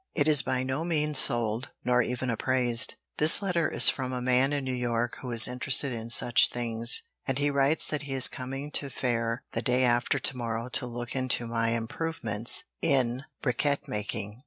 "It 0.15 0.27
is 0.27 0.41
by 0.41 0.63
no 0.63 0.83
means 0.83 1.19
sold, 1.19 1.69
nor 1.85 2.01
even 2.01 2.31
appraised. 2.31 2.95
This 3.19 3.39
letter 3.39 3.69
is 3.69 3.87
from 3.87 4.11
a 4.13 4.19
man 4.19 4.51
in 4.51 4.63
New 4.65 4.73
York 4.73 5.19
who 5.21 5.29
is 5.29 5.47
interested 5.47 5.93
in 5.93 6.09
such 6.09 6.49
things, 6.49 7.03
and 7.27 7.37
he 7.37 7.51
writes 7.51 7.85
that 7.89 8.01
he 8.01 8.15
is 8.15 8.27
coming 8.27 8.71
to 8.71 8.89
Fayre 8.89 9.43
the 9.51 9.61
day 9.61 9.83
after 9.83 10.17
to 10.17 10.35
morrow 10.37 10.69
to 10.69 10.87
look 10.87 11.15
into 11.15 11.45
my 11.45 11.69
improvements 11.69 12.63
in 12.81 13.25
bricquette 13.43 13.87
making. 13.87 14.39